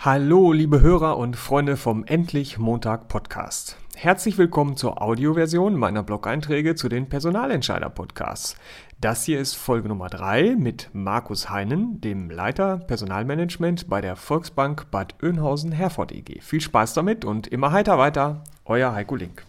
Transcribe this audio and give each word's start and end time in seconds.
Hallo, 0.00 0.52
liebe 0.52 0.80
Hörer 0.80 1.16
und 1.16 1.34
Freunde 1.34 1.76
vom 1.76 2.04
Endlich 2.04 2.56
Montag 2.56 3.08
Podcast. 3.08 3.76
Herzlich 3.96 4.38
willkommen 4.38 4.76
zur 4.76 5.02
Audioversion 5.02 5.74
meiner 5.74 6.04
Blog-Einträge 6.04 6.76
zu 6.76 6.88
den 6.88 7.08
Personalentscheider 7.08 7.90
Podcasts. 7.90 8.54
Das 9.00 9.24
hier 9.24 9.40
ist 9.40 9.56
Folge 9.56 9.88
Nummer 9.88 10.08
3 10.08 10.54
mit 10.56 10.88
Markus 10.92 11.50
Heinen, 11.50 12.00
dem 12.00 12.30
Leiter 12.30 12.78
Personalmanagement 12.78 13.88
bei 13.88 14.00
der 14.00 14.14
Volksbank 14.14 14.88
Bad 14.92 15.20
Oeynhausen-Herford 15.20 16.12
EG. 16.12 16.42
Viel 16.42 16.60
Spaß 16.60 16.94
damit 16.94 17.24
und 17.24 17.48
immer 17.48 17.72
heiter 17.72 17.98
weiter. 17.98 18.44
Euer 18.66 18.92
Heiko 18.92 19.16
Link. 19.16 19.44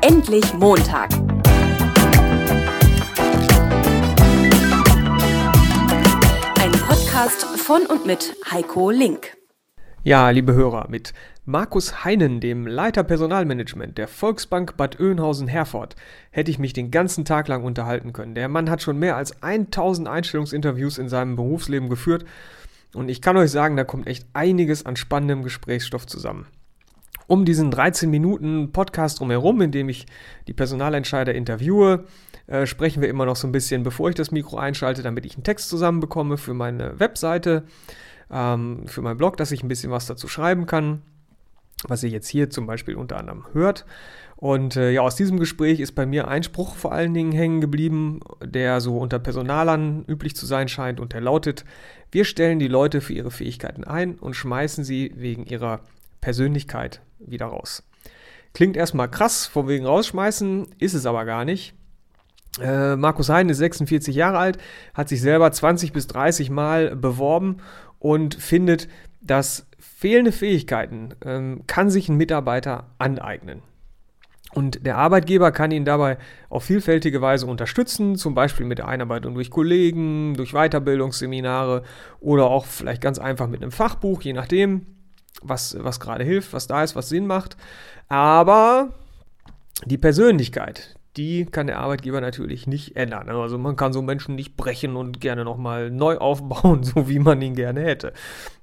Endlich 0.00 0.52
Montag 0.54 1.10
Podcast 7.20 7.44
von 7.44 7.84
und 7.84 8.06
mit 8.06 8.34
Heiko 8.50 8.88
Link. 8.88 9.36
Ja, 10.02 10.30
liebe 10.30 10.54
Hörer, 10.54 10.88
mit 10.88 11.12
Markus 11.44 12.02
Heinen, 12.02 12.40
dem 12.40 12.66
Leiter 12.66 13.04
Personalmanagement 13.04 13.98
der 13.98 14.08
Volksbank 14.08 14.78
Bad 14.78 14.98
Oeynhausen-Herford, 14.98 15.96
hätte 16.30 16.50
ich 16.50 16.58
mich 16.58 16.72
den 16.72 16.90
ganzen 16.90 17.26
Tag 17.26 17.46
lang 17.48 17.62
unterhalten 17.62 18.14
können. 18.14 18.34
Der 18.34 18.48
Mann 18.48 18.70
hat 18.70 18.80
schon 18.80 18.98
mehr 18.98 19.16
als 19.16 19.42
1000 19.42 20.08
Einstellungsinterviews 20.08 20.96
in 20.96 21.10
seinem 21.10 21.36
Berufsleben 21.36 21.90
geführt 21.90 22.24
und 22.94 23.10
ich 23.10 23.20
kann 23.20 23.36
euch 23.36 23.50
sagen, 23.50 23.76
da 23.76 23.84
kommt 23.84 24.06
echt 24.06 24.26
einiges 24.32 24.86
an 24.86 24.96
spannendem 24.96 25.42
Gesprächsstoff 25.42 26.06
zusammen. 26.06 26.46
Um 27.30 27.44
diesen 27.44 27.70
13 27.70 28.10
Minuten 28.10 28.72
Podcast 28.72 29.20
drumherum, 29.20 29.60
in 29.60 29.70
dem 29.70 29.88
ich 29.88 30.06
die 30.48 30.52
Personalentscheider 30.52 31.32
interviewe, 31.32 32.06
äh, 32.48 32.66
sprechen 32.66 33.02
wir 33.02 33.08
immer 33.08 33.24
noch 33.24 33.36
so 33.36 33.46
ein 33.46 33.52
bisschen, 33.52 33.84
bevor 33.84 34.08
ich 34.08 34.16
das 34.16 34.32
Mikro 34.32 34.56
einschalte, 34.56 35.04
damit 35.04 35.24
ich 35.24 35.34
einen 35.34 35.44
Text 35.44 35.68
zusammenbekomme 35.68 36.38
für 36.38 36.54
meine 36.54 36.98
Webseite, 36.98 37.62
ähm, 38.32 38.82
für 38.86 39.00
meinen 39.02 39.16
Blog, 39.16 39.36
dass 39.36 39.52
ich 39.52 39.62
ein 39.62 39.68
bisschen 39.68 39.92
was 39.92 40.06
dazu 40.06 40.26
schreiben 40.26 40.66
kann, 40.66 41.02
was 41.86 42.02
ihr 42.02 42.10
jetzt 42.10 42.26
hier 42.26 42.50
zum 42.50 42.66
Beispiel 42.66 42.96
unter 42.96 43.16
anderem 43.16 43.44
hört. 43.52 43.86
Und 44.34 44.74
äh, 44.74 44.90
ja, 44.90 45.02
aus 45.02 45.14
diesem 45.14 45.38
Gespräch 45.38 45.78
ist 45.78 45.92
bei 45.92 46.06
mir 46.06 46.26
ein 46.26 46.42
Spruch 46.42 46.74
vor 46.74 46.90
allen 46.90 47.14
Dingen 47.14 47.30
hängen 47.30 47.60
geblieben, 47.60 48.18
der 48.42 48.80
so 48.80 48.98
unter 48.98 49.20
Personalern 49.20 50.04
üblich 50.08 50.34
zu 50.34 50.46
sein 50.46 50.66
scheint 50.66 50.98
und 50.98 51.12
der 51.12 51.20
lautet, 51.20 51.64
wir 52.10 52.24
stellen 52.24 52.58
die 52.58 52.66
Leute 52.66 53.00
für 53.00 53.12
ihre 53.12 53.30
Fähigkeiten 53.30 53.84
ein 53.84 54.16
und 54.16 54.34
schmeißen 54.34 54.82
sie 54.82 55.12
wegen 55.14 55.46
ihrer 55.46 55.82
Persönlichkeit 56.20 57.00
wieder 57.18 57.46
raus. 57.46 57.82
Klingt 58.52 58.76
erstmal 58.76 59.10
krass, 59.10 59.46
von 59.46 59.68
wegen 59.68 59.86
rausschmeißen, 59.86 60.74
ist 60.78 60.94
es 60.94 61.06
aber 61.06 61.24
gar 61.24 61.44
nicht. 61.44 61.74
Äh, 62.60 62.96
Markus 62.96 63.28
Hein 63.28 63.48
ist 63.48 63.58
46 63.58 64.14
Jahre 64.14 64.38
alt, 64.38 64.58
hat 64.92 65.08
sich 65.08 65.20
selber 65.20 65.50
20 65.52 65.92
bis 65.92 66.08
30 66.08 66.50
Mal 66.50 66.96
beworben 66.96 67.58
und 67.98 68.34
findet, 68.34 68.88
dass 69.20 69.66
fehlende 69.78 70.32
Fähigkeiten 70.32 71.10
ähm, 71.24 71.62
kann 71.66 71.90
sich 71.90 72.08
ein 72.08 72.16
Mitarbeiter 72.16 72.90
aneignen. 72.98 73.62
Und 74.52 74.84
der 74.84 74.96
Arbeitgeber 74.96 75.52
kann 75.52 75.70
ihn 75.70 75.84
dabei 75.84 76.18
auf 76.48 76.64
vielfältige 76.64 77.20
Weise 77.20 77.46
unterstützen, 77.46 78.16
zum 78.16 78.34
Beispiel 78.34 78.66
mit 78.66 78.78
der 78.78 78.88
Einarbeitung 78.88 79.34
durch 79.34 79.50
Kollegen, 79.50 80.34
durch 80.34 80.52
Weiterbildungsseminare 80.52 81.84
oder 82.18 82.46
auch 82.46 82.66
vielleicht 82.66 83.00
ganz 83.00 83.20
einfach 83.20 83.46
mit 83.46 83.62
einem 83.62 83.70
Fachbuch, 83.70 84.22
je 84.22 84.32
nachdem, 84.32 84.86
was, 85.42 85.76
was 85.78 86.00
gerade 86.00 86.24
hilft, 86.24 86.52
was 86.52 86.66
da 86.66 86.82
ist, 86.82 86.96
was 86.96 87.08
Sinn 87.08 87.26
macht. 87.26 87.56
Aber 88.08 88.90
die 89.84 89.98
Persönlichkeit, 89.98 90.96
die 91.16 91.46
kann 91.46 91.66
der 91.66 91.78
Arbeitgeber 91.78 92.20
natürlich 92.20 92.66
nicht 92.66 92.96
ändern. 92.96 93.28
Also 93.28 93.58
man 93.58 93.76
kann 93.76 93.92
so 93.92 94.02
Menschen 94.02 94.34
nicht 94.34 94.56
brechen 94.56 94.96
und 94.96 95.20
gerne 95.20 95.44
nochmal 95.44 95.90
neu 95.90 96.16
aufbauen, 96.18 96.84
so 96.84 97.08
wie 97.08 97.18
man 97.18 97.40
ihn 97.42 97.54
gerne 97.54 97.80
hätte. 97.80 98.12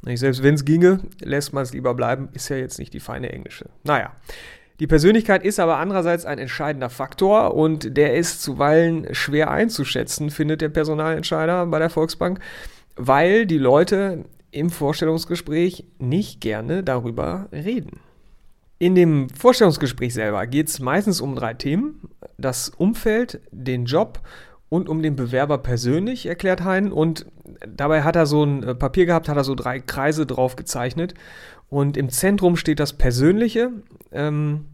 Selbst 0.03 0.43
wenn 0.43 0.55
es 0.55 0.65
ginge, 0.65 0.99
lässt 1.21 1.53
man 1.53 1.63
es 1.63 1.73
lieber 1.73 1.93
bleiben, 1.93 2.29
ist 2.33 2.49
ja 2.49 2.57
jetzt 2.57 2.79
nicht 2.79 2.93
die 2.93 2.99
feine 2.99 3.31
englische. 3.31 3.65
Naja. 3.83 4.11
Die 4.79 4.85
Persönlichkeit 4.85 5.43
ist 5.43 5.59
aber 5.59 5.77
andererseits 5.77 6.25
ein 6.25 6.37
entscheidender 6.37 6.91
Faktor 6.91 7.55
und 7.55 7.97
der 7.97 8.15
ist 8.15 8.43
zuweilen 8.43 9.07
schwer 9.15 9.49
einzuschätzen, 9.49 10.29
findet 10.29 10.61
der 10.61 10.69
Personalentscheider 10.69 11.65
bei 11.65 11.79
der 11.79 11.89
Volksbank, 11.89 12.39
weil 12.95 13.47
die 13.47 13.57
Leute 13.57 14.25
im 14.57 14.69
Vorstellungsgespräch 14.69 15.85
nicht 15.99 16.41
gerne 16.41 16.83
darüber 16.83 17.47
reden. 17.51 17.99
In 18.79 18.93
dem 18.93 19.29
Vorstellungsgespräch 19.29 20.13
selber 20.13 20.45
geht 20.45 20.67
es 20.67 20.79
meistens 20.79 21.19
um 21.19 21.35
drei 21.35 21.53
Themen. 21.53 22.09
Das 22.37 22.69
Umfeld, 22.69 23.41
den 23.51 23.85
Job 23.85 24.19
und 24.69 24.87
um 24.87 25.01
den 25.01 25.15
Bewerber 25.15 25.57
persönlich, 25.57 26.27
erklärt 26.27 26.63
Hein. 26.63 26.91
Und 26.91 27.25
dabei 27.67 28.03
hat 28.03 28.15
er 28.15 28.27
so 28.27 28.43
ein 28.43 28.63
äh, 28.63 28.75
Papier 28.75 29.05
gehabt, 29.05 29.29
hat 29.29 29.37
er 29.37 29.43
so 29.43 29.55
drei 29.55 29.79
Kreise 29.79 30.25
drauf 30.25 30.55
gezeichnet. 30.55 31.15
Und 31.69 31.97
im 31.97 32.09
Zentrum 32.09 32.55
steht 32.55 32.79
das 32.79 32.93
Persönliche. 32.93 33.71
Ähm, 34.11 34.65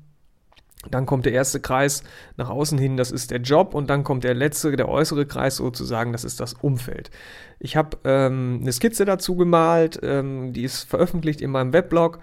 dann 0.89 1.05
kommt 1.05 1.25
der 1.25 1.33
erste 1.33 1.59
Kreis 1.59 2.03
nach 2.37 2.49
außen 2.49 2.77
hin, 2.77 2.95
das 2.97 3.11
ist 3.11 3.31
der 3.31 3.41
Job. 3.41 3.73
Und 3.73 3.89
dann 3.89 4.03
kommt 4.03 4.23
der 4.23 4.33
letzte, 4.33 4.75
der 4.75 4.89
äußere 4.89 5.25
Kreis 5.25 5.57
sozusagen, 5.57 6.11
das 6.11 6.23
ist 6.23 6.39
das 6.39 6.53
Umfeld. 6.53 7.11
Ich 7.59 7.75
habe 7.75 7.97
ähm, 8.03 8.59
eine 8.61 8.71
Skizze 8.71 9.05
dazu 9.05 9.35
gemalt, 9.35 9.99
ähm, 10.03 10.53
die 10.53 10.63
ist 10.63 10.83
veröffentlicht 10.83 11.41
in 11.41 11.51
meinem 11.51 11.73
Weblog 11.73 12.19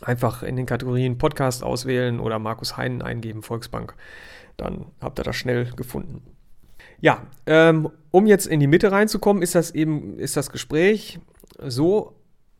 Einfach 0.00 0.44
in 0.44 0.56
den 0.56 0.66
Kategorien 0.66 1.18
Podcast 1.18 1.64
auswählen 1.64 2.20
oder 2.20 2.38
Markus 2.38 2.76
Heinen 2.76 3.02
eingeben, 3.02 3.42
Volksbank. 3.42 3.94
Dann 4.56 4.86
habt 5.00 5.18
ihr 5.18 5.24
das 5.24 5.34
schnell 5.36 5.72
gefunden. 5.72 6.22
Ja, 7.00 7.22
ähm, 7.46 7.88
um 8.10 8.26
jetzt 8.26 8.46
in 8.46 8.60
die 8.60 8.66
Mitte 8.66 8.92
reinzukommen, 8.92 9.42
ist 9.42 9.54
das 9.54 9.70
eben, 9.70 10.18
ist 10.18 10.36
das 10.36 10.50
Gespräch 10.50 11.18
so 11.58 12.14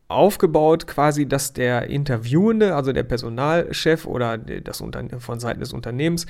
aufgebaut, 0.07 0.87
quasi, 0.87 1.25
dass 1.25 1.53
der 1.53 1.87
Interviewende, 1.87 2.75
also 2.75 2.91
der 2.91 3.03
Personalchef 3.03 4.05
oder 4.05 4.37
das 4.37 4.83
von 5.19 5.39
Seiten 5.39 5.59
des 5.59 5.73
Unternehmens, 5.73 6.25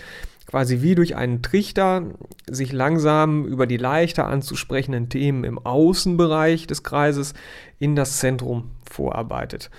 quasi 0.45 0.81
wie 0.81 0.95
durch 0.95 1.15
einen 1.15 1.41
Trichter 1.41 2.03
sich 2.49 2.71
langsam 2.71 3.45
über 3.45 3.67
die 3.67 3.77
leichter 3.77 4.27
anzusprechenden 4.27 5.09
Themen 5.09 5.43
im 5.43 5.57
Außenbereich 5.57 6.67
des 6.67 6.83
Kreises 6.83 7.33
in 7.79 7.95
das 7.95 8.19
Zentrum 8.19 8.71
vorarbeitet. 8.89 9.71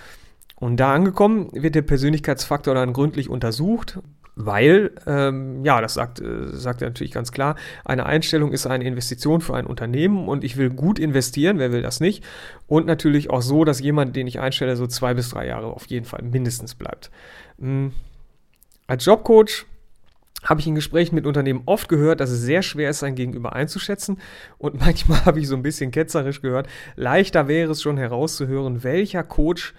Und 0.55 0.77
da 0.77 0.93
angekommen 0.93 1.49
wird 1.53 1.75
der 1.75 1.81
Persönlichkeitsfaktor 1.81 2.75
dann 2.75 2.93
gründlich 2.93 3.29
untersucht, 3.29 3.99
weil, 4.35 4.91
ähm, 5.05 5.63
ja, 5.63 5.79
das 5.81 5.93
sagt, 5.93 6.19
äh, 6.19 6.47
sagt 6.51 6.81
er 6.81 6.89
natürlich 6.89 7.13
ganz 7.13 7.31
klar, 7.31 7.55
eine 7.85 8.05
Einstellung 8.05 8.51
ist 8.51 8.65
eine 8.65 8.83
Investition 8.83 9.41
für 9.41 9.55
ein 9.55 9.67
Unternehmen 9.67 10.27
und 10.27 10.43
ich 10.43 10.57
will 10.57 10.69
gut 10.69 10.99
investieren, 10.99 11.59
wer 11.59 11.71
will 11.71 11.81
das 11.81 11.99
nicht? 11.99 12.23
Und 12.67 12.87
natürlich 12.87 13.29
auch 13.29 13.41
so, 13.41 13.63
dass 13.63 13.79
jemand, 13.79 14.15
den 14.15 14.27
ich 14.27 14.39
einstelle, 14.39 14.75
so 14.75 14.87
zwei 14.87 15.13
bis 15.13 15.29
drei 15.29 15.47
Jahre 15.47 15.67
auf 15.67 15.85
jeden 15.87 16.05
Fall 16.05 16.23
mindestens 16.23 16.75
bleibt. 16.75 17.11
Mhm. 17.57 17.93
Als 18.87 19.05
Jobcoach 19.05 19.65
habe 20.43 20.59
ich 20.59 20.67
in 20.67 20.75
Gesprächen 20.75 21.15
mit 21.15 21.25
Unternehmen 21.25 21.61
oft 21.65 21.87
gehört, 21.87 22.19
dass 22.19 22.29
es 22.29 22.41
sehr 22.41 22.63
schwer 22.63 22.89
ist, 22.89 22.99
sein 22.99 23.15
Gegenüber 23.15 23.53
einzuschätzen. 23.53 24.19
Und 24.57 24.79
manchmal 24.79 25.25
habe 25.25 25.39
ich 25.39 25.47
so 25.47 25.55
ein 25.55 25.63
bisschen 25.63 25.91
ketzerisch 25.91 26.41
gehört, 26.41 26.67
leichter 26.95 27.47
wäre 27.47 27.71
es 27.71 27.81
schon 27.81 27.97
herauszuhören, 27.97 28.83
welcher 28.83 29.23
Coach 29.23 29.73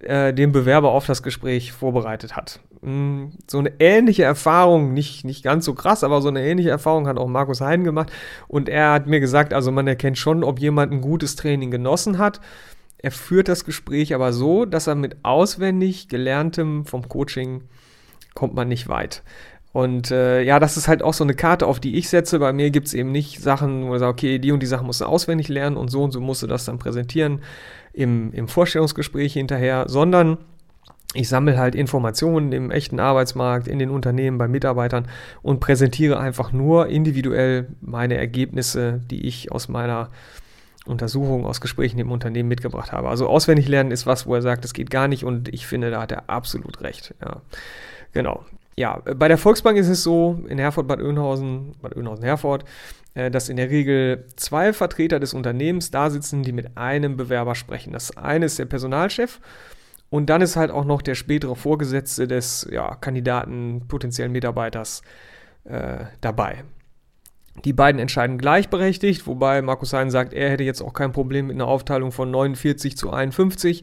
äh, 0.00 0.32
den 0.32 0.52
Bewerber 0.52 0.90
auf 0.90 1.06
das 1.06 1.22
Gespräch 1.22 1.72
vorbereitet 1.72 2.36
hat. 2.36 2.60
Mm, 2.86 3.30
so 3.48 3.58
eine 3.58 3.72
ähnliche 3.80 4.22
Erfahrung, 4.22 4.94
nicht, 4.94 5.24
nicht 5.24 5.42
ganz 5.42 5.64
so 5.64 5.74
krass, 5.74 6.04
aber 6.04 6.22
so 6.22 6.28
eine 6.28 6.46
ähnliche 6.46 6.70
Erfahrung 6.70 7.08
hat 7.08 7.18
auch 7.18 7.26
Markus 7.26 7.60
Heiden 7.60 7.84
gemacht. 7.84 8.12
Und 8.46 8.68
er 8.68 8.92
hat 8.92 9.08
mir 9.08 9.18
gesagt, 9.18 9.52
also 9.52 9.72
man 9.72 9.88
erkennt 9.88 10.18
schon, 10.18 10.44
ob 10.44 10.60
jemand 10.60 10.92
ein 10.92 11.00
gutes 11.00 11.34
Training 11.34 11.72
genossen 11.72 12.18
hat. 12.18 12.40
Er 12.98 13.10
führt 13.10 13.48
das 13.48 13.64
Gespräch 13.64 14.14
aber 14.14 14.32
so, 14.32 14.66
dass 14.66 14.86
er 14.86 14.94
mit 14.94 15.16
auswendig 15.24 16.08
gelerntem 16.08 16.86
vom 16.86 17.08
Coaching 17.08 17.64
kommt 18.34 18.54
man 18.54 18.68
nicht 18.68 18.88
weit. 18.88 19.24
Und 19.72 20.12
äh, 20.12 20.42
ja, 20.42 20.60
das 20.60 20.76
ist 20.76 20.86
halt 20.86 21.02
auch 21.02 21.12
so 21.12 21.24
eine 21.24 21.34
Karte, 21.34 21.66
auf 21.66 21.80
die 21.80 21.96
ich 21.96 22.08
setze. 22.08 22.38
Bei 22.38 22.52
mir 22.52 22.70
gibt 22.70 22.86
es 22.86 22.94
eben 22.94 23.10
nicht 23.10 23.42
Sachen, 23.42 23.88
wo 23.88 23.94
ich 23.94 24.00
sage, 24.00 24.12
okay, 24.12 24.38
die 24.38 24.52
und 24.52 24.60
die 24.60 24.66
Sachen 24.66 24.86
musst 24.86 25.00
du 25.00 25.06
auswendig 25.06 25.48
lernen 25.48 25.76
und 25.76 25.90
so 25.90 26.04
und 26.04 26.12
so 26.12 26.20
musst 26.20 26.44
du 26.44 26.46
das 26.46 26.66
dann 26.66 26.78
präsentieren 26.78 27.40
im, 27.92 28.32
im 28.32 28.46
Vorstellungsgespräch 28.46 29.32
hinterher, 29.32 29.86
sondern 29.88 30.38
ich 31.14 31.28
sammle 31.28 31.56
halt 31.56 31.74
Informationen 31.74 32.52
im 32.52 32.70
echten 32.70 33.00
Arbeitsmarkt, 33.00 33.68
in 33.68 33.78
den 33.78 33.90
Unternehmen, 33.90 34.38
bei 34.38 34.48
Mitarbeitern 34.48 35.08
und 35.42 35.60
präsentiere 35.60 36.18
einfach 36.18 36.52
nur 36.52 36.88
individuell 36.88 37.68
meine 37.80 38.16
Ergebnisse, 38.16 39.00
die 39.10 39.26
ich 39.26 39.52
aus 39.52 39.68
meiner 39.68 40.10
Untersuchung, 40.84 41.46
aus 41.46 41.60
Gesprächen 41.60 41.98
im 41.98 42.10
Unternehmen 42.10 42.48
mitgebracht 42.48 42.92
habe. 42.92 43.08
Also 43.08 43.28
auswendig 43.28 43.66
lernen 43.68 43.90
ist 43.90 44.06
was, 44.06 44.26
wo 44.26 44.34
er 44.34 44.42
sagt, 44.42 44.64
das 44.64 44.72
geht 44.72 44.90
gar 44.90 45.08
nicht 45.08 45.24
und 45.24 45.52
ich 45.52 45.66
finde, 45.66 45.90
da 45.90 46.02
hat 46.02 46.12
er 46.12 46.28
absolut 46.28 46.80
recht. 46.82 47.14
Ja. 47.22 47.40
Genau 48.12 48.44
ja, 48.76 49.00
bei 49.16 49.28
der 49.28 49.38
Volksbank 49.38 49.78
ist 49.78 49.88
es 49.88 50.02
so, 50.02 50.44
in 50.48 50.58
Herford, 50.58 50.86
Bad 50.86 51.00
Oeynhausen, 51.00 51.74
Bad 51.80 51.96
Oeynhausen, 51.96 52.24
Herford, 52.24 52.64
äh, 53.14 53.30
dass 53.30 53.48
in 53.48 53.56
der 53.56 53.70
Regel 53.70 54.26
zwei 54.36 54.72
Vertreter 54.72 55.18
des 55.18 55.32
Unternehmens 55.32 55.90
da 55.90 56.10
sitzen, 56.10 56.42
die 56.42 56.52
mit 56.52 56.76
einem 56.76 57.16
Bewerber 57.16 57.54
sprechen. 57.54 57.94
Das 57.94 58.16
eine 58.16 58.46
ist 58.46 58.58
der 58.58 58.66
Personalchef 58.66 59.40
Und 60.08 60.30
dann 60.30 60.40
ist 60.40 60.56
halt 60.56 60.70
auch 60.70 60.84
noch 60.84 61.02
der 61.02 61.14
spätere 61.14 61.56
Vorgesetzte 61.56 62.28
des 62.28 62.66
ja, 62.70 62.94
Kandidaten, 62.94 63.82
potenziellen 63.88 64.32
Mitarbeiters 64.32 65.02
äh, 65.64 66.04
dabei. 66.20 66.64
Die 67.64 67.72
beiden 67.72 68.00
entscheiden 68.00 68.38
gleichberechtigt, 68.38 69.26
wobei 69.26 69.62
Markus 69.62 69.92
Hein 69.92 70.10
sagt, 70.10 70.32
er 70.32 70.50
hätte 70.50 70.64
jetzt 70.64 70.82
auch 70.82 70.92
kein 70.92 71.12
Problem 71.12 71.46
mit 71.46 71.56
einer 71.56 71.66
Aufteilung 71.66 72.12
von 72.12 72.30
49 72.30 72.96
zu 72.96 73.10
51, 73.10 73.82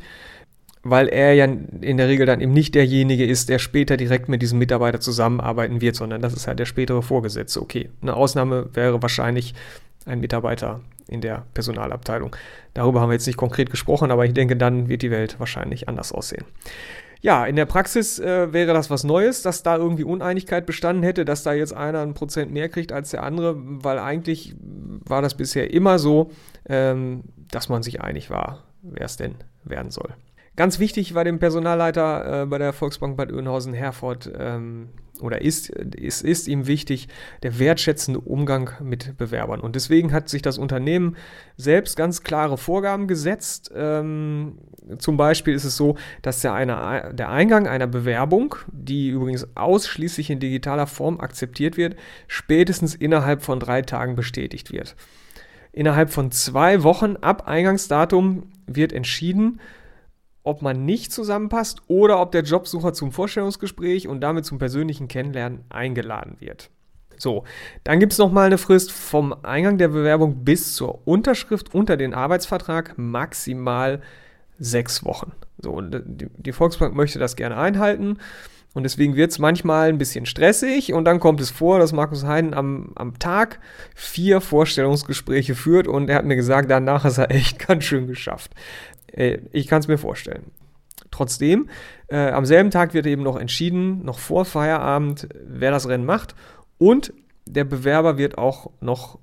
weil 0.83 1.07
er 1.07 1.33
ja 1.33 1.45
in 1.45 1.97
der 1.97 2.07
Regel 2.07 2.25
dann 2.25 2.41
eben 2.41 2.53
nicht 2.53 2.75
derjenige 2.75 3.25
ist, 3.25 3.49
der 3.49 3.57
später 3.57 3.97
direkt 3.97 4.29
mit 4.29 4.41
diesem 4.41 4.59
Mitarbeiter 4.59 4.99
zusammenarbeiten 4.99 5.81
wird, 5.81 5.95
sondern 5.95 6.21
das 6.21 6.33
ist 6.33 6.47
halt 6.47 6.59
der 6.59 6.65
spätere 6.65 7.01
Vorgesetzte. 7.01 7.61
Okay, 7.61 7.89
eine 8.01 8.15
Ausnahme 8.15 8.69
wäre 8.73 9.01
wahrscheinlich 9.01 9.55
ein 10.05 10.19
Mitarbeiter 10.19 10.81
in 11.07 11.21
der 11.21 11.45
Personalabteilung. 11.53 12.35
Darüber 12.73 13.01
haben 13.01 13.09
wir 13.09 13.13
jetzt 13.13 13.27
nicht 13.27 13.37
konkret 13.37 13.69
gesprochen, 13.69 14.11
aber 14.11 14.25
ich 14.25 14.33
denke, 14.33 14.55
dann 14.55 14.89
wird 14.89 15.01
die 15.01 15.11
Welt 15.11 15.39
wahrscheinlich 15.39 15.87
anders 15.87 16.11
aussehen. 16.11 16.45
Ja, 17.21 17.45
in 17.45 17.55
der 17.55 17.65
Praxis 17.65 18.19
äh, 18.19 18.51
wäre 18.51 18.73
das 18.73 18.89
was 18.89 19.05
Neues, 19.05 19.41
dass 19.43 19.63
da 19.63 19.77
irgendwie 19.77 20.03
Uneinigkeit 20.03 20.65
bestanden 20.65 21.03
hätte, 21.03 21.23
dass 21.23 21.43
da 21.43 21.53
jetzt 21.53 21.73
einer 21.73 22.01
ein 22.01 22.13
Prozent 22.13 22.51
mehr 22.51 22.67
kriegt 22.67 22.91
als 22.91 23.11
der 23.11 23.23
andere, 23.23 23.55
weil 23.57 23.97
eigentlich 23.97 24.55
war 24.59 25.21
das 25.21 25.35
bisher 25.35 25.73
immer 25.73 25.99
so, 25.99 26.31
ähm, 26.67 27.23
dass 27.49 27.69
man 27.69 27.81
sich 27.81 28.01
einig 28.01 28.29
war, 28.29 28.63
wer 28.81 29.05
es 29.05 29.15
denn 29.15 29.35
werden 29.63 29.89
soll. 29.89 30.13
Ganz 30.57 30.79
wichtig 30.79 31.15
war 31.15 31.23
dem 31.23 31.39
Personalleiter 31.39 32.43
äh, 32.43 32.45
bei 32.45 32.57
der 32.57 32.73
Volksbank 32.73 33.15
Bad 33.15 33.31
Oeynhausen-Herford 33.31 34.33
ähm, 34.37 34.89
oder 35.23 35.41
ist, 35.41 35.69
ist, 35.69 36.23
ist 36.23 36.47
ihm 36.47 36.67
wichtig 36.67 37.07
der 37.41 37.57
wertschätzende 37.59 38.19
Umgang 38.19 38.71
mit 38.81 39.17
Bewerbern. 39.17 39.59
Und 39.59 39.75
deswegen 39.75 40.11
hat 40.11 40.29
sich 40.29 40.41
das 40.41 40.57
Unternehmen 40.57 41.15
selbst 41.57 41.95
ganz 41.95 42.23
klare 42.23 42.57
Vorgaben 42.57 43.07
gesetzt. 43.07 43.71
Ähm, 43.75 44.57
zum 44.97 45.17
Beispiel 45.17 45.53
ist 45.53 45.63
es 45.63 45.77
so, 45.77 45.95
dass 46.21 46.41
der, 46.41 46.53
eine, 46.53 47.11
der 47.13 47.29
Eingang 47.29 47.67
einer 47.67 47.87
Bewerbung, 47.87 48.55
die 48.71 49.09
übrigens 49.09 49.47
ausschließlich 49.55 50.29
in 50.29 50.39
digitaler 50.39 50.87
Form 50.87 51.19
akzeptiert 51.19 51.77
wird, 51.77 51.95
spätestens 52.27 52.93
innerhalb 52.93 53.43
von 53.43 53.59
drei 53.59 53.81
Tagen 53.81 54.15
bestätigt 54.15 54.71
wird. 54.71 54.95
Innerhalb 55.71 56.11
von 56.11 56.31
zwei 56.31 56.83
Wochen 56.83 57.15
ab 57.17 57.47
Eingangsdatum 57.47 58.43
wird 58.67 58.93
entschieden, 58.93 59.59
ob 60.43 60.61
man 60.61 60.85
nicht 60.85 61.11
zusammenpasst 61.11 61.81
oder 61.87 62.19
ob 62.21 62.31
der 62.31 62.43
Jobsucher 62.43 62.93
zum 62.93 63.11
Vorstellungsgespräch 63.11 64.07
und 64.07 64.21
damit 64.21 64.45
zum 64.45 64.59
persönlichen 64.59 65.07
Kennenlernen 65.07 65.63
eingeladen 65.69 66.35
wird. 66.39 66.69
So, 67.17 67.43
dann 67.83 67.99
gibt 67.99 68.11
es 68.11 68.19
nochmal 68.19 68.47
eine 68.47 68.57
Frist 68.57 68.91
vom 68.91 69.33
Eingang 69.43 69.77
der 69.77 69.87
Bewerbung 69.87 70.43
bis 70.43 70.75
zur 70.75 71.07
Unterschrift 71.07 71.73
unter 71.73 71.95
den 71.95 72.13
Arbeitsvertrag 72.13 72.97
maximal 72.97 74.01
sechs 74.59 75.05
Wochen. 75.05 75.31
So, 75.59 75.71
und 75.71 76.01
die, 76.05 76.27
die 76.35 76.51
Volksbank 76.51 76.95
möchte 76.95 77.19
das 77.19 77.35
gerne 77.35 77.57
einhalten. 77.57 78.17
Und 78.73 78.83
deswegen 78.83 79.15
wird 79.15 79.29
es 79.29 79.37
manchmal 79.37 79.89
ein 79.89 79.99
bisschen 79.99 80.25
stressig 80.25 80.93
und 80.93 81.05
dann 81.05 81.19
kommt 81.19 81.39
es 81.39 81.51
vor, 81.51 81.77
dass 81.77 81.93
Markus 81.93 82.23
Heiden 82.23 82.55
am, 82.55 82.91
am 82.95 83.19
Tag 83.19 83.59
vier 83.93 84.41
Vorstellungsgespräche 84.41 85.53
führt 85.53 85.87
und 85.87 86.09
er 86.09 86.15
hat 86.15 86.25
mir 86.25 86.35
gesagt, 86.35 86.71
danach 86.71 87.05
ist 87.05 87.19
er 87.19 87.29
echt 87.29 87.59
ganz 87.67 87.83
schön 87.83 88.07
geschafft. 88.07 88.51
Äh, 89.13 89.39
ich 89.51 89.67
kann 89.67 89.79
es 89.79 89.87
mir 89.87 89.97
vorstellen. 89.97 90.51
Trotzdem, 91.11 91.69
äh, 92.07 92.31
am 92.31 92.45
selben 92.45 92.71
Tag 92.71 92.93
wird 92.93 93.05
eben 93.05 93.23
noch 93.23 93.37
entschieden, 93.37 94.03
noch 94.03 94.19
vor 94.19 94.45
Feierabend, 94.45 95.27
wer 95.45 95.71
das 95.71 95.87
Rennen 95.87 96.05
macht. 96.05 96.35
Und 96.77 97.13
der 97.45 97.63
Bewerber 97.65 98.17
wird 98.17 98.37
auch 98.37 98.71
noch 98.79 99.19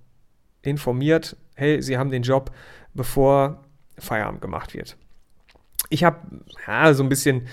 informiert, 0.63 1.37
hey, 1.55 1.83
Sie 1.83 1.99
haben 1.99 2.11
den 2.11 2.23
Job, 2.23 2.53
bevor 2.95 3.65
Feierabend 3.99 4.41
gemacht 4.41 4.75
wird. 4.75 4.97
Ich 5.89 6.05
habe 6.05 6.19
ja, 6.67 6.95
so 6.95 7.03
ein 7.03 7.09
bisschen 7.09 7.49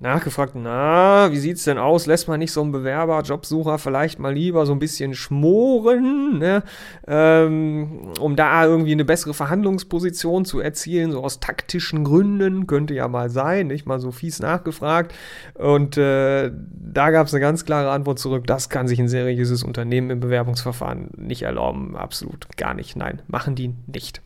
nachgefragt, 0.00 0.54
na, 0.54 1.30
wie 1.30 1.38
sieht 1.38 1.58
es 1.58 1.64
denn 1.64 1.78
aus? 1.78 2.06
Lässt 2.06 2.26
man 2.26 2.38
nicht 2.38 2.52
so 2.52 2.62
einen 2.62 2.72
Bewerber, 2.72 3.20
Jobsucher 3.20 3.78
vielleicht 3.78 4.18
mal 4.18 4.32
lieber 4.32 4.64
so 4.64 4.72
ein 4.72 4.78
bisschen 4.78 5.14
schmoren, 5.14 6.38
ne? 6.38 6.62
ähm, 7.06 8.12
um 8.18 8.34
da 8.34 8.64
irgendwie 8.64 8.92
eine 8.92 9.04
bessere 9.04 9.34
Verhandlungsposition 9.34 10.44
zu 10.44 10.60
erzielen, 10.60 11.12
so 11.12 11.22
aus 11.22 11.40
taktischen 11.40 12.04
Gründen, 12.04 12.66
könnte 12.66 12.94
ja 12.94 13.08
mal 13.08 13.28
sein, 13.28 13.66
nicht 13.66 13.86
mal 13.86 14.00
so 14.00 14.10
fies 14.10 14.40
nachgefragt. 14.40 15.14
Und 15.54 15.98
äh, 15.98 16.50
da 16.52 17.10
gab 17.10 17.26
es 17.26 17.34
eine 17.34 17.40
ganz 17.40 17.64
klare 17.64 17.90
Antwort 17.90 18.18
zurück, 18.18 18.46
das 18.46 18.70
kann 18.70 18.88
sich 18.88 18.98
ein 18.98 19.08
seriöses 19.08 19.62
Unternehmen 19.62 20.10
im 20.10 20.20
Bewerbungsverfahren 20.20 21.10
nicht 21.16 21.42
erlauben, 21.42 21.96
absolut 21.96 22.56
gar 22.56 22.72
nicht, 22.74 22.96
nein, 22.96 23.20
machen 23.28 23.54
die 23.54 23.74
nicht. 23.86 24.22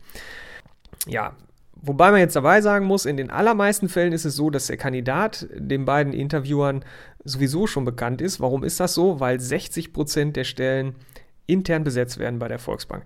Ja, 1.07 1.33
Wobei 1.85 2.09
man 2.09 2.19
jetzt 2.19 2.35
dabei 2.35 2.61
sagen 2.61 2.85
muss, 2.85 3.05
in 3.05 3.15
den 3.15 3.29
allermeisten 3.29 3.89
Fällen 3.89 4.11
ist 4.11 4.25
es 4.25 4.35
so, 4.35 4.49
dass 4.49 4.67
der 4.67 4.77
Kandidat 4.77 5.47
den 5.53 5.85
beiden 5.85 6.13
Interviewern 6.13 6.83
sowieso 7.23 7.67
schon 7.67 7.85
bekannt 7.85 8.21
ist. 8.21 8.39
Warum 8.39 8.63
ist 8.63 8.79
das 8.79 8.95
so? 8.95 9.19
Weil 9.19 9.39
60 9.39 9.93
Prozent 9.93 10.35
der 10.35 10.45
Stellen 10.45 10.95
intern 11.45 11.83
besetzt 11.83 12.17
werden 12.17 12.39
bei 12.39 12.47
der 12.47 12.57
Volksbank. 12.59 13.05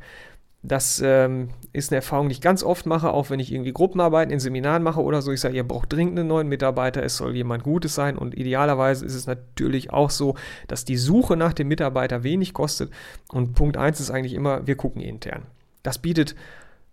Das 0.62 1.02
ähm, 1.04 1.50
ist 1.72 1.92
eine 1.92 1.98
Erfahrung, 1.98 2.28
die 2.28 2.34
ich 2.34 2.42
ganz 2.42 2.64
oft 2.64 2.86
mache, 2.86 3.12
auch 3.12 3.30
wenn 3.30 3.40
ich 3.40 3.52
irgendwie 3.52 3.72
Gruppenarbeiten 3.72 4.34
in 4.34 4.42
Seminaren 4.42 4.84
mache 4.84 5.02
oder 5.02 5.22
so. 5.22 5.32
Ich 5.32 5.40
sage, 5.40 5.56
ihr 5.56 5.68
braucht 5.68 5.92
dringend 5.92 6.20
einen 6.20 6.28
neuen 6.28 6.50
Mitarbeiter, 6.50 7.02
es 7.02 7.16
soll 7.18 7.36
jemand 7.36 7.64
Gutes 7.64 7.96
sein. 7.96 8.18
Und 8.18 8.36
idealerweise 8.36 9.06
ist 9.06 9.16
es 9.16 9.26
natürlich 9.26 9.92
auch 9.92 10.10
so, 10.10 10.36
dass 10.68 10.84
die 10.84 10.98
Suche 10.98 11.38
nach 11.38 11.54
dem 11.54 11.70
Mitarbeiter 11.70 12.24
wenig 12.24 12.54
kostet. 12.54 12.92
Und 13.30 13.56
Punkt 13.56 13.78
1 13.78 14.02
ist 14.02 14.12
eigentlich 14.12 14.34
immer, 14.34 14.68
wir 14.68 14.76
gucken 14.76 15.02
intern. 15.02 15.44
Das 15.82 16.00
bietet 16.00 16.36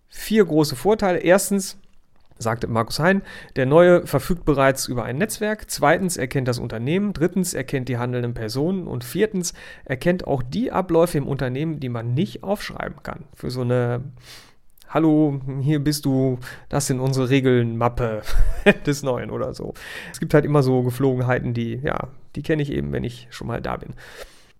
vier 0.09 0.45
große 0.45 0.77
Vorteile. 0.77 1.19
Erstens, 1.19 1.79
sagte 2.39 2.67
Markus 2.67 2.99
Hein, 2.99 3.23
der 3.57 3.67
Neue 3.67 4.07
verfügt 4.07 4.45
bereits 4.45 4.89
über 4.89 5.05
ein 5.05 5.19
Netzwerk. 5.19 5.71
Zweitens, 5.71 6.17
er 6.17 6.29
kennt 6.29 6.49
das 6.49 6.59
Unternehmen. 6.59 7.13
Drittens, 7.13 7.55
er 7.55 7.65
kennt 7.65 7.89
die 7.89 7.99
handelnden 7.99 8.35
Personen. 8.35 8.87
Und 8.87 9.05
viertens, 9.05 9.55
er 9.85 9.97
kennt 9.97 10.27
auch 10.27 10.43
die 10.43 10.73
Abläufe 10.73 11.19
im 11.19 11.27
Unternehmen, 11.27 11.81
die 11.81 11.89
man 11.89 12.15
nicht 12.15 12.43
aufschreiben 12.43 13.03
kann. 13.03 13.25
Für 13.35 13.51
so 13.51 13.63
eine 13.63 14.03
Hallo, 14.89 15.41
hier 15.63 15.81
bist 15.81 16.05
du, 16.05 16.39
das 16.69 16.87
sind 16.87 17.01
unsere 17.01 17.29
Regeln, 17.29 17.77
Mappe 17.77 18.23
des 18.87 19.03
Neuen 19.03 19.31
oder 19.31 19.53
so. 19.53 19.75
Es 20.13 20.21
gibt 20.21 20.33
halt 20.33 20.45
immer 20.45 20.63
so 20.63 20.83
Geflogenheiten, 20.83 21.55
die, 21.55 21.81
ja, 21.83 22.09
die 22.37 22.43
kenne 22.43 22.63
ich 22.63 22.71
eben, 22.71 22.93
wenn 22.93 23.03
ich 23.03 23.27
schon 23.31 23.49
mal 23.49 23.61
da 23.61 23.77
bin. 23.77 23.95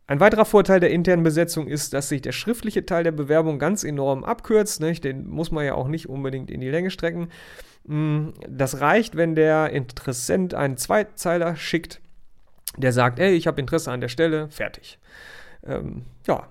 Ein 0.09 0.21
weiterer 0.21 0.45
Vorteil 0.45 0.79
der 0.79 0.91
internen 0.91 1.25
Besetzung 1.25 1.67
ist, 1.67 1.93
dass 1.93 2.09
sich 2.09 2.23
der 2.23 2.33
schriftliche 2.33 2.87
Teil 2.87 3.03
der 3.03 3.13
Bewerbung 3.13 3.59
ganz 3.59 3.83
enorm 3.83 4.23
abkürzt. 4.23 4.81
Nicht? 4.81 5.03
Den 5.03 5.27
muss 5.27 5.51
man 5.51 5.65
ja 5.65 5.75
auch 5.75 5.89
nicht 5.89 6.09
unbedingt 6.09 6.51
in 6.51 6.61
die 6.61 6.71
Länge 6.71 6.91
strecken. 6.91 7.29
Mm, 7.85 8.29
das 8.49 8.81
reicht, 8.81 9.17
wenn 9.17 9.35
der 9.35 9.71
Interessent 9.71 10.55
einen 10.55 10.77
Zweizeiler 10.77 11.57
schickt, 11.57 12.01
der 12.77 12.93
sagt, 12.93 13.19
ey, 13.19 13.33
ich 13.35 13.47
habe 13.47 13.61
Interesse 13.61 13.91
an 13.91 14.01
der 14.01 14.09
Stelle, 14.09 14.49
fertig. 14.51 14.99
Ähm, 15.65 16.05
ja, 16.27 16.49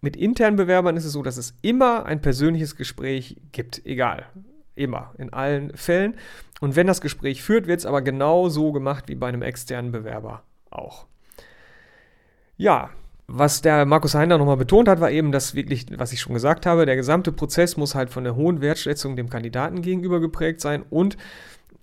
mit 0.00 0.16
internen 0.16 0.56
Bewerbern 0.56 0.96
ist 0.96 1.04
es 1.04 1.12
so, 1.12 1.22
dass 1.22 1.36
es 1.36 1.54
immer 1.62 2.06
ein 2.06 2.20
persönliches 2.20 2.76
Gespräch 2.76 3.40
gibt, 3.50 3.84
egal. 3.84 4.26
Immer, 4.74 5.14
in 5.18 5.32
allen 5.32 5.76
Fällen. 5.76 6.14
Und 6.60 6.76
wenn 6.76 6.86
das 6.86 7.00
Gespräch 7.00 7.42
führt, 7.42 7.66
wird 7.66 7.80
es 7.80 7.86
aber 7.86 8.02
genau 8.02 8.48
so 8.48 8.72
gemacht 8.72 9.08
wie 9.08 9.14
bei 9.16 9.28
einem 9.28 9.42
externen 9.42 9.92
Bewerber 9.92 10.44
auch. 10.70 11.06
Ja, 12.56 12.90
was 13.26 13.62
der 13.62 13.86
Markus 13.86 14.14
Heiner 14.14 14.36
nochmal 14.36 14.56
betont 14.56 14.88
hat, 14.88 15.00
war 15.00 15.10
eben, 15.10 15.32
dass 15.32 15.54
wirklich, 15.54 15.86
was 15.96 16.12
ich 16.12 16.20
schon 16.20 16.34
gesagt 16.34 16.66
habe, 16.66 16.86
der 16.86 16.96
gesamte 16.96 17.32
Prozess 17.32 17.76
muss 17.76 17.94
halt 17.94 18.10
von 18.10 18.24
der 18.24 18.36
hohen 18.36 18.60
Wertschätzung 18.60 19.16
dem 19.16 19.30
Kandidaten 19.30 19.80
gegenüber 19.80 20.20
geprägt 20.20 20.60
sein 20.60 20.84
und 20.90 21.16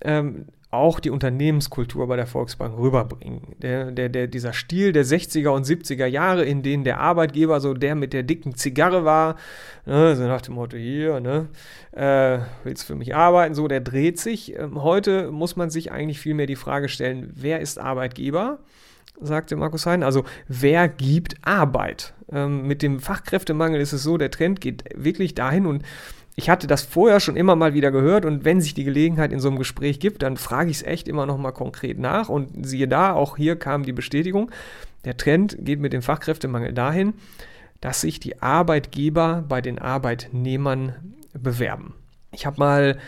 ähm, 0.01 0.45
auch 0.71 0.99
die 0.99 1.09
Unternehmenskultur 1.09 2.07
bei 2.07 2.15
der 2.15 2.27
Volksbank 2.27 2.77
rüberbringen. 2.77 3.41
Der, 3.57 3.91
der, 3.91 4.09
der, 4.09 4.27
dieser 4.27 4.53
Stil 4.53 4.91
der 4.91 5.03
60er 5.03 5.49
und 5.49 5.65
70er 5.65 6.05
Jahre, 6.05 6.45
in 6.45 6.61
denen 6.61 6.83
der 6.83 6.99
Arbeitgeber 6.99 7.59
so 7.59 7.73
der 7.73 7.95
mit 7.95 8.13
der 8.13 8.21
dicken 8.21 8.53
Zigarre 8.53 9.03
war, 9.03 9.35
ne, 9.87 10.15
so 10.15 10.27
nach 10.27 10.41
dem 10.41 10.53
Motto, 10.53 10.77
hier, 10.77 11.19
ne, 11.19 11.47
äh, 11.93 12.39
willst 12.63 12.83
für 12.83 12.95
mich 12.95 13.15
arbeiten, 13.15 13.55
so, 13.55 13.67
der 13.67 13.81
dreht 13.81 14.19
sich. 14.19 14.55
Ähm, 14.55 14.83
heute 14.83 15.31
muss 15.31 15.55
man 15.55 15.71
sich 15.71 15.91
eigentlich 15.91 16.19
viel 16.19 16.35
mehr 16.35 16.45
die 16.45 16.55
Frage 16.55 16.89
stellen, 16.89 17.33
wer 17.33 17.59
ist 17.61 17.79
Arbeitgeber? 17.79 18.59
Sagte 19.19 19.55
Markus 19.55 19.85
Hein. 19.85 20.03
Also 20.03 20.23
wer 20.47 20.87
gibt 20.87 21.35
Arbeit? 21.41 22.13
Ähm, 22.31 22.67
mit 22.67 22.81
dem 22.81 22.99
Fachkräftemangel 22.99 23.81
ist 23.81 23.93
es 23.93 24.03
so, 24.03 24.17
der 24.17 24.31
Trend 24.31 24.61
geht 24.61 24.83
wirklich 24.95 25.35
dahin 25.35 25.65
und 25.65 25.83
ich 26.35 26.49
hatte 26.49 26.67
das 26.67 26.83
vorher 26.83 27.19
schon 27.19 27.35
immer 27.35 27.55
mal 27.55 27.73
wieder 27.73 27.91
gehört 27.91 28.23
und 28.23 28.45
wenn 28.45 28.61
sich 28.61 28.73
die 28.73 28.85
Gelegenheit 28.85 29.33
in 29.33 29.39
so 29.39 29.49
einem 29.49 29.57
Gespräch 29.57 29.99
gibt, 29.99 30.23
dann 30.23 30.37
frage 30.37 30.69
ich 30.69 30.77
es 30.77 30.83
echt 30.83 31.07
immer 31.07 31.25
noch 31.25 31.37
mal 31.37 31.51
konkret 31.51 31.99
nach 31.99 32.29
und 32.29 32.65
siehe 32.65 32.87
da, 32.87 33.13
auch 33.13 33.35
hier 33.35 33.57
kam 33.57 33.83
die 33.83 33.91
Bestätigung. 33.91 34.49
Der 35.05 35.17
Trend 35.17 35.57
geht 35.59 35.79
mit 35.79 35.91
dem 35.91 36.01
Fachkräftemangel 36.01 36.73
dahin, 36.73 37.13
dass 37.81 38.01
sich 38.01 38.19
die 38.19 38.41
Arbeitgeber 38.41 39.43
bei 39.47 39.59
den 39.61 39.79
Arbeitnehmern 39.79 40.95
bewerben. 41.33 41.95
Ich 42.31 42.45
habe 42.45 42.59
mal 42.59 42.99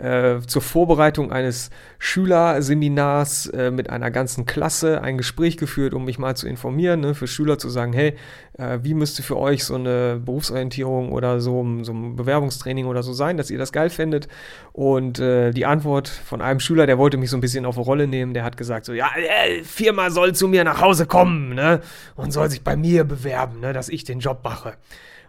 äh, 0.00 0.40
zur 0.46 0.62
Vorbereitung 0.62 1.30
eines 1.30 1.70
Schülerseminars 1.98 3.46
äh, 3.46 3.70
mit 3.70 3.90
einer 3.90 4.10
ganzen 4.10 4.46
Klasse 4.46 5.02
ein 5.02 5.18
Gespräch 5.18 5.56
geführt, 5.56 5.92
um 5.92 6.04
mich 6.04 6.18
mal 6.18 6.34
zu 6.34 6.48
informieren, 6.48 7.00
ne, 7.00 7.14
für 7.14 7.26
Schüler 7.26 7.58
zu 7.58 7.68
sagen, 7.68 7.92
hey, 7.92 8.16
äh, 8.56 8.78
wie 8.82 8.94
müsste 8.94 9.22
für 9.22 9.36
euch 9.36 9.64
so 9.64 9.74
eine 9.74 10.20
Berufsorientierung 10.24 11.12
oder 11.12 11.40
so, 11.40 11.66
so 11.82 11.92
ein 11.92 12.16
Bewerbungstraining 12.16 12.86
oder 12.86 13.02
so 13.02 13.12
sein, 13.12 13.36
dass 13.36 13.50
ihr 13.50 13.58
das 13.58 13.72
geil 13.72 13.90
findet. 13.90 14.28
Und 14.72 15.18
äh, 15.18 15.50
die 15.52 15.66
Antwort 15.66 16.08
von 16.08 16.40
einem 16.40 16.60
Schüler, 16.60 16.86
der 16.86 16.98
wollte 16.98 17.16
mich 17.16 17.30
so 17.30 17.36
ein 17.36 17.42
bisschen 17.42 17.66
auf 17.66 17.76
eine 17.76 17.84
Rolle 17.84 18.06
nehmen, 18.06 18.32
der 18.32 18.44
hat 18.44 18.56
gesagt 18.56 18.86
so, 18.86 18.92
ja, 18.92 19.08
äh, 19.16 19.62
Firma 19.62 20.10
soll 20.10 20.34
zu 20.34 20.48
mir 20.48 20.64
nach 20.64 20.80
Hause 20.80 21.06
kommen, 21.06 21.54
ne, 21.54 21.80
und 22.16 22.32
soll 22.32 22.48
sich 22.48 22.62
bei 22.62 22.76
mir 22.76 23.04
bewerben, 23.04 23.60
ne, 23.60 23.72
dass 23.72 23.88
ich 23.88 24.04
den 24.04 24.20
Job 24.20 24.40
mache. 24.44 24.74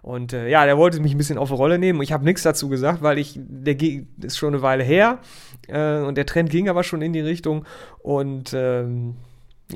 Und 0.01 0.34
äh, 0.34 0.50
ja, 0.50 0.65
der 0.65 0.77
wollte 0.77 1.00
mich 1.00 1.13
ein 1.13 1.17
bisschen 1.17 1.38
auf 1.38 1.50
eine 1.50 1.58
Rolle 1.58 1.77
nehmen. 1.77 2.01
Ich 2.01 2.12
habe 2.12 2.25
nichts 2.25 2.41
dazu 2.41 2.70
gesagt, 2.70 3.03
weil 3.03 3.20
ich, 3.20 3.36
der 3.38 3.75
ist 4.22 4.38
schon 4.38 4.53
eine 4.53 4.63
Weile 4.63 4.84
her 4.84 5.20
äh, 5.67 6.00
und 6.00 6.15
der 6.15 6.25
Trend 6.25 6.50
ging 6.50 6.70
aber 6.70 6.84
schon 6.84 7.01
in 7.01 7.13
die 7.13 7.20
Richtung. 7.22 7.65
Und 8.00 8.51
ähm, 8.53 9.15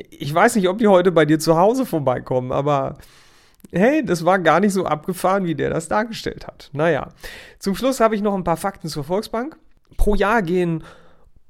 ich 0.10 0.34
weiß 0.34 0.55
nicht, 0.55 0.67
ob 0.67 0.79
die 0.79 0.88
heute 0.88 1.12
bei 1.12 1.25
dir 1.25 1.39
zu 1.39 1.58
Hause 1.58 1.86
vorbeikommen, 1.86 2.51
aber 2.51 2.98
hey, 3.72 4.03
das 4.03 4.25
war 4.25 4.39
gar 4.39 4.60
nicht 4.60 4.74
so 4.74 4.86
abgefahren, 4.86 5.46
wie 5.46 5.55
der 5.55 5.70
das 5.70 5.88
dargestellt 5.88 6.48
hat. 6.48 6.70
Naja, 6.74 7.10
zum 7.60 7.75
Schluss 7.75 8.00
habe 8.00 8.15
ich 8.15 8.22
noch 8.22 8.34
ein 8.34 8.44
paar 8.44 8.58
Fakten 8.58 8.88
zur 8.88 9.03
Volksbank. 9.03 9.58
Pro 9.98 10.15
Jahr 10.15 10.41
gehen 10.41 10.84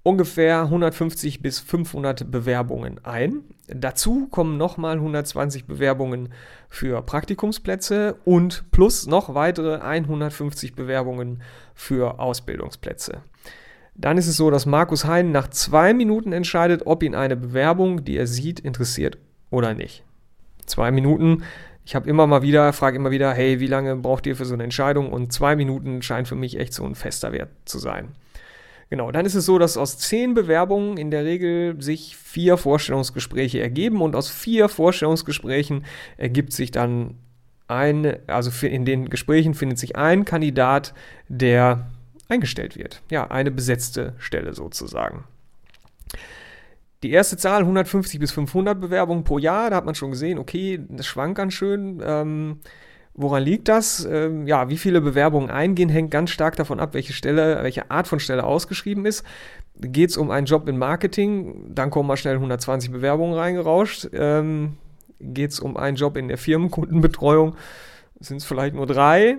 ungefähr 0.05 0.61
150 0.61 1.41
bis 1.41 1.59
500 1.59 2.29
Bewerbungen 2.29 3.03
ein. 3.03 3.41
Dazu 3.67 4.27
kommen 4.27 4.55
nochmal 4.55 4.97
120 4.97 5.65
Bewerbungen 5.65 6.29
für 6.69 7.01
Praktikumsplätze 7.01 8.15
und 8.23 8.69
plus 8.69 9.07
noch 9.07 9.33
weitere 9.33 9.81
150 9.81 10.75
Bewerbungen 10.75 11.41
für 11.73 12.19
Ausbildungsplätze. 12.19 13.23
Dann 13.95 14.19
ist 14.19 14.27
es 14.27 14.37
so, 14.37 14.51
dass 14.51 14.67
Markus 14.67 15.05
Hein 15.05 15.31
nach 15.31 15.47
zwei 15.47 15.95
Minuten 15.95 16.33
entscheidet, 16.33 16.83
ob 16.85 17.01
ihn 17.01 17.15
eine 17.15 17.35
Bewerbung, 17.35 18.05
die 18.05 18.17
er 18.17 18.27
sieht, 18.27 18.59
interessiert 18.59 19.17
oder 19.49 19.73
nicht. 19.73 20.03
Zwei 20.67 20.91
Minuten. 20.91 21.43
Ich 21.83 21.95
habe 21.95 22.07
immer 22.07 22.27
mal 22.27 22.43
wieder, 22.43 22.73
frage 22.73 22.97
immer 22.97 23.09
wieder, 23.09 23.33
hey, 23.33 23.59
wie 23.59 23.67
lange 23.67 23.95
braucht 23.95 24.27
ihr 24.27 24.35
für 24.35 24.45
so 24.45 24.53
eine 24.53 24.63
Entscheidung? 24.65 25.11
Und 25.11 25.33
zwei 25.33 25.55
Minuten 25.55 26.03
scheint 26.03 26.27
für 26.27 26.35
mich 26.35 26.59
echt 26.59 26.73
so 26.73 26.85
ein 26.85 26.93
fester 26.93 27.31
Wert 27.31 27.49
zu 27.65 27.79
sein. 27.79 28.09
Genau, 28.89 29.11
dann 29.11 29.25
ist 29.25 29.35
es 29.35 29.45
so, 29.45 29.57
dass 29.57 29.77
aus 29.77 29.97
zehn 29.97 30.33
Bewerbungen 30.33 30.97
in 30.97 31.09
der 31.09 31.25
Regel 31.25 31.81
sich 31.81 32.15
vier 32.15 32.57
Vorstellungsgespräche 32.57 33.59
ergeben 33.59 34.01
und 34.01 34.15
aus 34.15 34.29
vier 34.29 34.69
Vorstellungsgesprächen 34.69 35.85
ergibt 36.17 36.53
sich 36.53 36.71
dann 36.71 37.15
ein, 37.67 38.17
also 38.27 38.51
in 38.65 38.85
den 38.85 39.09
Gesprächen 39.09 39.55
findet 39.55 39.79
sich 39.79 39.95
ein 39.95 40.23
Kandidat, 40.23 40.93
der 41.27 41.87
eingestellt 42.29 42.77
wird. 42.77 43.01
Ja, 43.09 43.29
eine 43.31 43.51
besetzte 43.51 44.13
Stelle 44.19 44.53
sozusagen. 44.53 45.23
Die 47.03 47.11
erste 47.11 47.37
Zahl 47.37 47.61
150 47.61 48.19
bis 48.19 48.31
500 48.31 48.79
Bewerbungen 48.79 49.23
pro 49.23 49.37
Jahr, 49.37 49.69
da 49.69 49.75
hat 49.75 49.85
man 49.85 49.95
schon 49.95 50.11
gesehen, 50.11 50.39
okay, 50.39 50.79
das 50.89 51.05
schwankt 51.05 51.37
ganz 51.37 51.53
schön. 51.53 52.01
Ähm, 52.03 52.59
Woran 53.17 53.43
liegt 53.43 53.69
das? 53.69 54.05
Ähm, 54.05 54.45
ja, 54.45 54.67
wie 54.67 54.77
viele 54.77 54.99
Bewerbungen 54.99 55.49
eingehen, 55.49 55.87
hängt 55.87 56.11
ganz 56.11 56.31
stark 56.31 56.57
davon 56.57 56.81
ab, 56.81 56.93
welche 56.93 57.13
Stelle, 57.13 57.63
welche 57.63 57.89
Art 57.89 58.07
von 58.07 58.19
Stelle 58.19 58.43
ausgeschrieben 58.43 59.05
ist. 59.05 59.23
Geht 59.79 60.09
es 60.09 60.17
um 60.17 60.31
einen 60.31 60.45
Job 60.45 60.67
in 60.67 60.77
Marketing, 60.77 61.73
dann 61.73 61.91
kommen 61.91 62.07
mal 62.07 62.17
schnell 62.17 62.35
120 62.35 62.91
Bewerbungen 62.91 63.33
reingerauscht. 63.33 64.09
Ähm, 64.13 64.73
Geht 65.21 65.51
es 65.51 65.61
um 65.61 65.77
einen 65.77 65.95
Job 65.95 66.17
in 66.17 66.27
der 66.27 66.37
Firmenkundenbetreuung, 66.37 67.55
sind 68.19 68.37
es 68.37 68.45
vielleicht 68.45 68.75
nur 68.75 68.85
drei. 68.85 69.37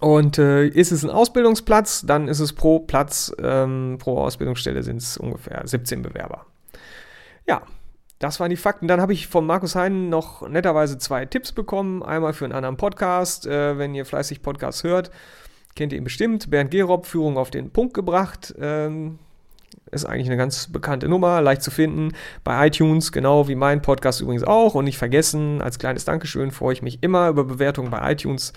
Und 0.00 0.38
äh, 0.38 0.66
ist 0.66 0.90
es 0.90 1.04
ein 1.04 1.10
Ausbildungsplatz, 1.10 2.04
dann 2.06 2.26
ist 2.26 2.40
es 2.40 2.54
pro 2.54 2.80
Platz, 2.80 3.32
ähm, 3.38 3.96
pro 3.98 4.18
Ausbildungsstelle 4.18 4.82
sind 4.82 4.96
es 4.96 5.18
ungefähr 5.18 5.62
17 5.64 6.00
Bewerber. 6.02 6.46
Ja, 7.46 7.62
das 8.18 8.40
waren 8.40 8.50
die 8.50 8.56
Fakten. 8.56 8.88
Dann 8.88 9.00
habe 9.00 9.12
ich 9.12 9.26
von 9.26 9.46
Markus 9.46 9.74
Heinen 9.74 10.08
noch 10.08 10.48
netterweise 10.48 10.98
zwei 10.98 11.26
Tipps 11.26 11.52
bekommen. 11.52 12.02
Einmal 12.02 12.32
für 12.32 12.44
einen 12.44 12.54
anderen 12.54 12.76
Podcast. 12.76 13.46
Äh, 13.46 13.78
wenn 13.78 13.94
ihr 13.94 14.06
fleißig 14.06 14.42
Podcasts 14.42 14.84
hört, 14.84 15.10
kennt 15.74 15.92
ihr 15.92 15.98
ihn 15.98 16.04
bestimmt. 16.04 16.50
Bernd 16.50 16.70
Gerob, 16.70 17.06
Führung 17.06 17.36
auf 17.36 17.50
den 17.50 17.70
Punkt 17.70 17.94
gebracht. 17.94 18.54
Ähm, 18.58 19.18
ist 19.90 20.04
eigentlich 20.04 20.28
eine 20.28 20.36
ganz 20.36 20.68
bekannte 20.68 21.08
Nummer, 21.08 21.40
leicht 21.40 21.62
zu 21.62 21.70
finden 21.70 22.12
bei 22.42 22.66
iTunes, 22.66 23.12
genau 23.12 23.48
wie 23.48 23.54
mein 23.54 23.82
Podcast 23.82 24.20
übrigens 24.20 24.44
auch. 24.44 24.74
Und 24.74 24.84
nicht 24.84 24.98
vergessen, 24.98 25.60
als 25.60 25.78
kleines 25.78 26.04
Dankeschön 26.04 26.50
freue 26.50 26.72
ich 26.72 26.82
mich 26.82 27.02
immer 27.02 27.28
über 27.28 27.44
Bewertungen 27.44 27.90
bei 27.90 28.12
iTunes. 28.12 28.52